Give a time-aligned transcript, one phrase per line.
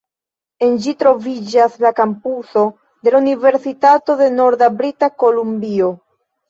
[0.67, 2.65] En ĝi troviĝas la kampuso
[3.05, 5.97] de la Universitato de Norda Brita Kolumbio.